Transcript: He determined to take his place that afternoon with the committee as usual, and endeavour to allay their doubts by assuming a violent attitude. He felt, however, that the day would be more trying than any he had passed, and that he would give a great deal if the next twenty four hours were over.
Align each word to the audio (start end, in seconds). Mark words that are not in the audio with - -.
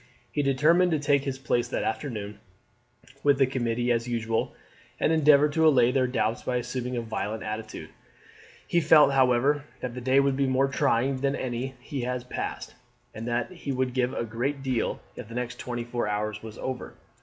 He 0.31 0.41
determined 0.41 0.89
to 0.93 0.99
take 0.99 1.25
his 1.25 1.37
place 1.37 1.67
that 1.67 1.83
afternoon 1.83 2.39
with 3.21 3.37
the 3.37 3.45
committee 3.45 3.91
as 3.91 4.07
usual, 4.07 4.55
and 4.99 5.11
endeavour 5.13 5.47
to 5.49 5.67
allay 5.67 5.91
their 5.91 6.07
doubts 6.07 6.41
by 6.41 6.55
assuming 6.55 6.97
a 6.97 7.03
violent 7.03 7.43
attitude. 7.43 7.91
He 8.65 8.79
felt, 8.81 9.11
however, 9.13 9.63
that 9.81 9.93
the 9.93 10.01
day 10.01 10.19
would 10.19 10.35
be 10.35 10.47
more 10.47 10.67
trying 10.67 11.17
than 11.17 11.35
any 11.35 11.75
he 11.79 12.01
had 12.01 12.31
passed, 12.31 12.73
and 13.13 13.27
that 13.27 13.51
he 13.51 13.71
would 13.71 13.93
give 13.93 14.11
a 14.15 14.25
great 14.25 14.63
deal 14.63 14.99
if 15.15 15.27
the 15.27 15.35
next 15.35 15.59
twenty 15.59 15.83
four 15.83 16.07
hours 16.07 16.41
were 16.41 16.53
over. 16.59 16.95